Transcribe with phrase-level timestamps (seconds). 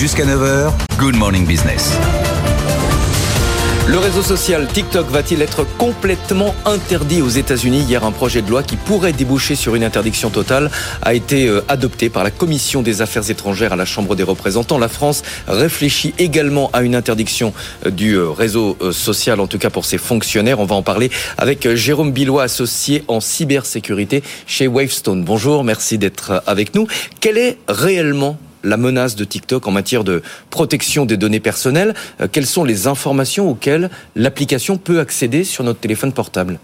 [0.00, 1.98] Jusqu'à 9h, Good Morning Business.
[3.86, 8.62] Le réseau social TikTok va-t-il être complètement interdit aux États-Unis Hier, un projet de loi
[8.62, 10.70] qui pourrait déboucher sur une interdiction totale
[11.02, 14.78] a été euh, adopté par la Commission des Affaires étrangères à la Chambre des représentants.
[14.78, 17.52] La France réfléchit également à une interdiction
[17.84, 20.60] euh, du euh, réseau social, en tout cas pour ses fonctionnaires.
[20.60, 25.24] On va en parler avec Jérôme Billois, associé en cybersécurité chez Wavestone.
[25.24, 26.86] Bonjour, merci d'être avec nous.
[27.20, 31.94] Quel est réellement la menace de TikTok en matière de protection des données personnelles.
[32.20, 36.58] Euh, quelles sont les informations auxquelles l'application peut accéder sur notre téléphone portable?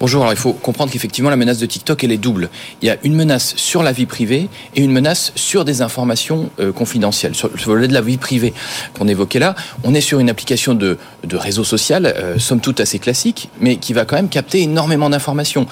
[0.00, 2.50] Bonjour, alors il faut comprendre qu'effectivement la menace de TikTok, elle est double.
[2.82, 6.50] Il y a une menace sur la vie privée et une menace sur des informations
[6.60, 7.34] euh, confidentielles.
[7.34, 8.52] Sur le volet de la vie privée
[8.98, 10.98] qu'on évoquait là, on est sur une application de,
[11.32, 15.66] réseau social, euh, somme toute assez classique, mais qui va quand même capter énormément d'informations.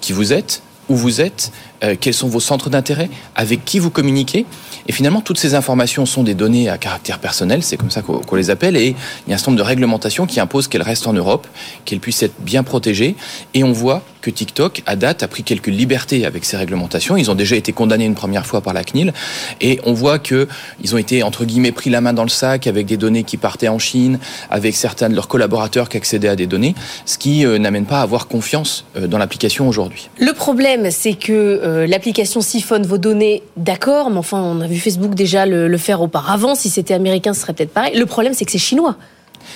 [0.00, 1.52] qui vous êtes, où vous êtes,
[2.00, 4.46] quels sont vos centres d'intérêt, avec qui vous communiquez.
[4.88, 8.36] Et finalement, toutes ces informations sont des données à caractère personnel, c'est comme ça qu'on
[8.36, 8.94] les appelle, et
[9.26, 11.46] il y a un certain nombre de réglementations qui imposent qu'elles restent en Europe,
[11.84, 13.16] qu'elles puissent être bien protégées.
[13.54, 17.16] Et on voit que TikTok, à date, a pris quelques libertés avec ces réglementations.
[17.16, 19.12] Ils ont déjà été condamnés une première fois par la CNIL,
[19.60, 20.48] et on voit que
[20.82, 23.36] ils ont été entre guillemets pris la main dans le sac avec des données qui
[23.36, 24.18] partaient en Chine,
[24.50, 28.00] avec certains de leurs collaborateurs qui accédaient à des données, ce qui euh, n'amène pas
[28.00, 30.10] à avoir confiance euh, dans l'application aujourd'hui.
[30.18, 34.80] Le problème, c'est que euh, l'application siphonne vos données, d'accord, mais enfin, on a vu
[34.80, 36.56] Facebook déjà le, faire auparavant.
[36.56, 37.96] Si c'était américain, ce serait peut-être pareil.
[37.96, 38.96] Le problème, c'est que c'est chinois.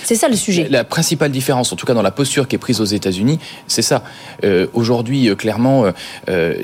[0.05, 0.69] C'est ça le sujet.
[0.69, 3.83] La principale différence, en tout cas dans la posture qui est prise aux États-Unis, c'est
[3.83, 4.03] ça.
[4.45, 5.85] Euh, aujourd'hui, euh, clairement,
[6.29, 6.55] euh,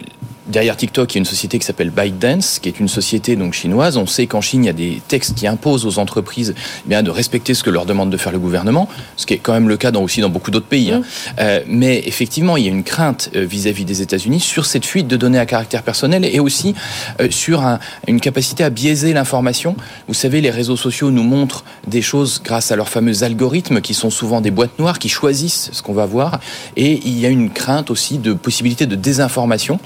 [0.48, 3.52] Derrière TikTok, il y a une société qui s'appelle ByteDance, qui est une société donc
[3.52, 3.96] chinoise.
[3.96, 7.02] On sait qu'en Chine, il y a des textes qui imposent aux entreprises eh bien
[7.02, 9.68] de respecter ce que leur demande de faire le gouvernement, ce qui est quand même
[9.68, 10.92] le cas dans, aussi dans beaucoup d'autres pays.
[10.92, 11.00] Hein.
[11.00, 11.30] Mmh.
[11.40, 15.08] Euh, mais effectivement, il y a une crainte euh, vis-à-vis des États-Unis sur cette fuite
[15.08, 16.74] de données à caractère personnel et aussi
[17.20, 19.74] euh, sur un, une capacité à biaiser l'information.
[20.06, 23.94] Vous savez, les réseaux sociaux nous montrent des choses grâce à leurs fameux algorithmes qui
[23.94, 26.38] sont souvent des boîtes noires qui choisissent ce qu'on va voir.
[26.76, 29.80] Et il y a une crainte aussi de possibilité de désinformation.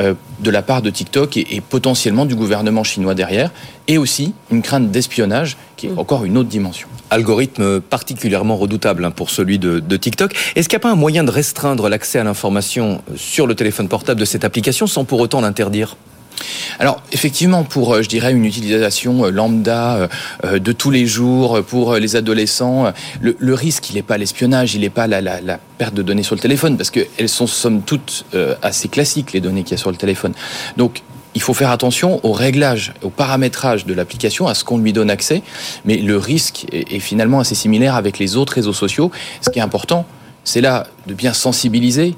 [0.00, 3.50] Euh, de la part de TikTok et, potentiellement du gouvernement chinois derrière,
[3.86, 5.98] et aussi une crainte d'espionnage qui est mm.
[5.98, 6.88] encore une autre dimension.
[7.10, 10.34] Algorithme particulièrement redoutable hein, pour celui de, TikTok.
[10.56, 13.88] Est-ce qu'il n'y a pas un moyen de restreindre l'accès à l'information sur le téléphone
[13.88, 15.96] portable de cette application sans pour autant l'interdire?
[16.78, 20.08] Alors effectivement, pour euh, je dirais une utilisation euh, lambda
[20.44, 24.80] euh, de tous les jours pour les adolescents, le, risque il n'est pas l'espionnage, il
[24.80, 28.24] n'est pas la, perte de données sur le téléphone parce qu'elles sont somme toute
[28.62, 30.32] assez classiques les données qu'il y a sur le téléphone.
[30.76, 31.02] Donc
[31.34, 35.10] il faut faire attention au réglage, au paramétrage de l'application, à ce qu'on lui donne
[35.10, 35.42] accès,
[35.84, 39.10] mais le risque est, finalement assez similaire avec les autres réseaux sociaux.
[39.40, 40.06] Ce qui est important,
[40.44, 42.14] c'est là de bien sensibiliser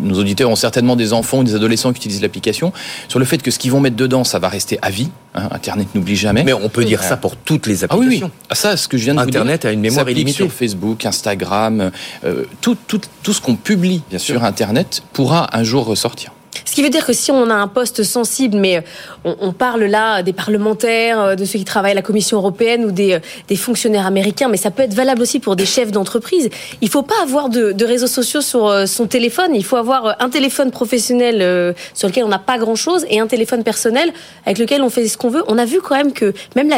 [0.00, 2.72] nos auditeurs ont certainement des enfants ou des adolescents qui utilisent l'application,
[3.08, 5.10] sur le fait que ce qu'ils vont mettre dedans, ça va rester à vie.
[5.34, 6.42] Hein, Internet n'oublie jamais.
[6.42, 8.26] Mais on peut dire ça pour toutes les applications.
[8.26, 8.44] Ah oui, oui.
[8.48, 10.36] Ah, ça, ce que je viens de Internet vous dire, a une mémoire illimitée.
[10.36, 11.90] sur Facebook, Instagram,
[12.24, 16.32] euh, tout, tout, tout ce qu'on publie Bien sur Internet pourra un jour ressortir.
[16.70, 19.82] Ce qui veut dire que si on a un poste sensible, mais euh, on, parle
[19.86, 23.18] là des parlementaires, euh, de ceux qui travaillent à la Commission européenne ou des, euh,
[23.48, 26.48] des fonctionnaires américains, mais ça peut être valable aussi pour des chefs d'entreprise.
[26.80, 29.50] Il ne faut pas avoir de, de, réseaux sociaux sur son téléphone.
[29.52, 33.64] Il faut avoir un téléphone professionnel sur lequel on n'a pas grand-chose et un téléphone
[33.64, 34.12] personnel
[34.46, 35.42] avec lequel on fait ce qu'on veut.
[35.48, 36.70] On a vu quand même que même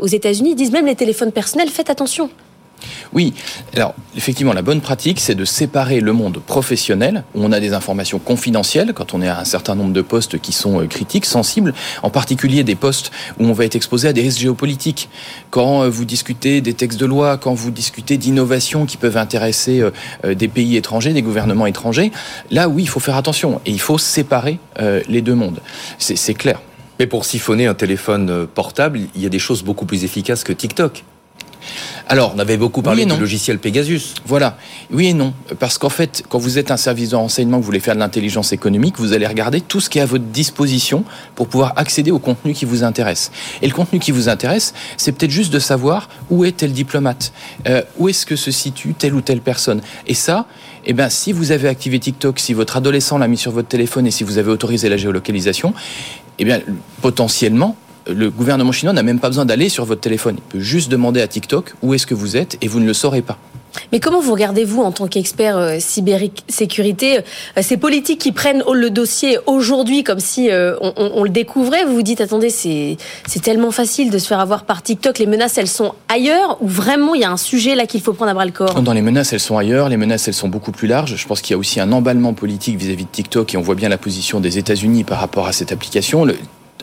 [0.00, 2.30] aux États-Unis, ils disent même les téléphones personnels, faites attention.
[3.12, 3.34] Oui,
[3.74, 7.72] alors effectivement, la bonne pratique, c'est de séparer le monde professionnel, où on a des
[7.72, 11.26] informations confidentielles, quand on est à un certain nombre de postes qui sont euh, critiques,
[11.26, 15.08] sensibles, en particulier des postes où on va être exposé à des risques géopolitiques.
[15.50, 19.80] Quand euh, vous discutez des textes de loi, quand vous discutez d'innovations qui peuvent intéresser
[19.80, 22.12] euh, des pays étrangers, des gouvernements étrangers,
[22.50, 24.58] là oui, il faut faire attention et il faut séparer
[25.08, 25.60] les deux mondes.
[25.98, 26.60] C'est clair.
[26.98, 30.52] Mais pour siphonner un téléphone portable, il y a des choses beaucoup plus efficaces que
[30.52, 31.04] TikTok.
[32.06, 34.14] Alors, on avait beaucoup parlé du logiciel Pegasus.
[34.24, 34.56] Voilà.
[34.90, 35.34] Oui et non.
[35.58, 38.00] Parce qu'en fait, quand vous êtes un service de renseignement, que vous voulez faire de
[38.00, 41.04] l'intelligence économique, vous allez regarder tout ce qui est à votre disposition
[41.34, 43.30] pour pouvoir accéder au contenu qui vous intéresse.
[43.62, 47.32] Et le contenu qui vous intéresse, c'est peut-être juste de savoir où est tel diplomate,
[47.68, 49.80] euh, où est-ce que se situe telle ou telle personne.
[50.06, 50.46] Et ça,
[50.86, 54.06] eh ben, si vous avez activé TikTok, si votre adolescent l'a mis sur votre téléphone
[54.06, 55.74] et si vous avez autorisé la géolocalisation,
[56.38, 56.60] eh bien,
[57.02, 57.76] potentiellement,
[58.08, 60.36] le gouvernement chinois n'a même pas besoin d'aller sur votre téléphone.
[60.38, 62.94] Il peut juste demander à TikTok où est-ce que vous êtes et vous ne le
[62.94, 63.38] saurez pas.
[63.92, 68.90] Mais comment vous regardez-vous en tant qu'expert euh, cybersécurité euh, ces politiques qui prennent le
[68.90, 71.84] dossier aujourd'hui comme si euh, on, le découvrait?
[71.84, 72.96] Vous vous dites attendez c'est
[73.42, 75.18] tellement facile de se faire avoir par TikTok.
[75.18, 78.12] Les menaces elles sont ailleurs ou vraiment il y a un sujet là qu'il faut
[78.12, 78.82] prendre à bras le corps?
[78.82, 79.88] Dans les menaces elles sont ailleurs.
[79.88, 81.16] Les menaces elles sont beaucoup plus larges.
[81.16, 83.62] Je pense qu'il y a aussi un emballement politique vis-à-vis -vis de TikTok et on
[83.62, 86.26] voit bien la position des États-Unis par rapport à cette application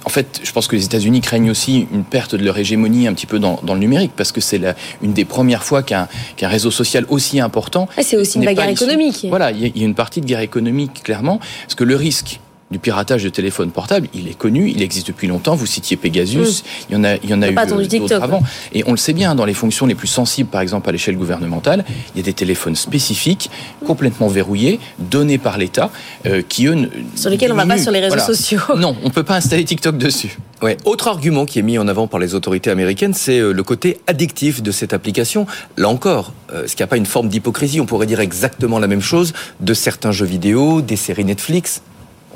[0.05, 3.13] en fait, je pense que les États-Unis craignent aussi une perte de leur hégémonie un
[3.13, 4.61] petit peu dans, le numérique, parce que c'est
[5.01, 6.07] une des premières fois qu'un
[6.41, 7.89] réseau social aussi important.
[8.01, 9.25] c'est aussi une guerre économique.
[9.27, 12.39] Voilà, il y, a une partie de guerre économique, clairement, parce que le risque
[12.71, 15.55] du piratage de téléphones portables, il est connu, il existe depuis longtemps.
[15.55, 16.65] Vous citiez Pegasus, mm.
[16.89, 17.53] il y en a, il y en a eu
[17.87, 18.41] d'autres avant.
[18.73, 21.15] Et on le sait bien, dans les fonctions les plus sensibles, par exemple à l'échelle
[21.15, 23.51] gouvernementale, il y a des téléphones spécifiques,
[23.85, 25.91] complètement verrouillés, donnés par l'État,
[26.25, 26.89] euh, qui eux...
[27.15, 28.61] Sur lesquels on ne va pas sur les réseaux sociaux.
[28.77, 30.37] Non, on ne peut pas installer TikTok dessus.
[30.61, 30.77] Ouais.
[30.85, 33.99] Autre argument qui est mis en avant par les autorités américaines, c'est euh, le côté
[34.07, 35.45] addictif de cette application.
[35.77, 37.79] Là encore, euh, est-ce qu'il n'y a pas une forme d'hypocrisie?
[37.79, 41.81] On pourrait dire exactement la même chose de certains jeux vidéo, des séries Netflix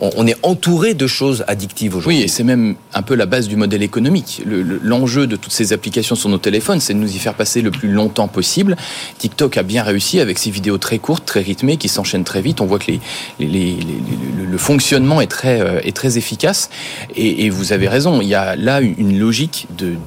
[0.01, 2.19] on est entouré de choses addictives aujourd'hui.
[2.19, 4.41] Oui, et c'est même un peu la base du modèle économique.
[4.45, 7.71] L'enjeu de toutes ces applications sur nos téléphones, c'est de nous y faire passer le
[7.71, 8.77] plus longtemps possible.
[9.17, 12.61] TikTok a bien réussi avec ses vidéos très courtes, très rythmées, qui s'enchaînent très vite.
[12.61, 12.91] On voit que
[13.39, 16.69] le fonctionnement est très, euh, est très efficace.
[17.15, 19.97] Et, vous avez raison, il y a là une logique de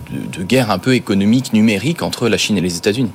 [0.43, 3.11] guerre un peu économique, numérique entre la Chine et les États-Unis.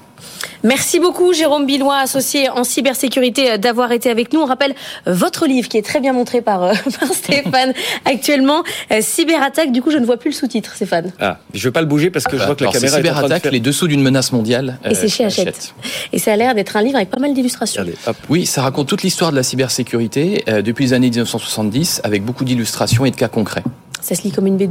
[0.63, 4.39] Merci beaucoup Jérôme Billois, associé en cybersécurité, euh, d'avoir été avec nous.
[4.39, 4.73] On rappelle
[5.07, 6.73] euh, votre livre qui est très bien montré par, euh,
[7.13, 7.73] Stéphane
[8.05, 8.63] actuellement.
[9.01, 11.11] cyberattaque, du coup je ne vois plus le sous-titre Stéphane.
[11.19, 13.45] Ah, je ne vais pas le bouger parce que je vois que la caméra cyberattaque,
[13.45, 14.79] les dessous d'une menace mondiale.
[14.85, 15.73] Et c'est chez Hachette.
[16.11, 17.85] Et ça a l'air d'être un livre avec pas mal d'illustrations.
[18.29, 23.05] Oui, ça raconte toute l'histoire de la cybersécurité depuis les années 1970 avec beaucoup d'illustrations
[23.05, 23.63] et de cas concrets.
[24.01, 24.65] Ça se lit comme une BD.